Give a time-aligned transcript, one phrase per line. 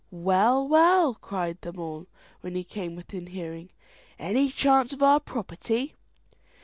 [0.09, 2.07] "Well, well," cried them all,
[2.39, 3.69] when he came within hearing,
[4.17, 5.93] "any chance of our property?"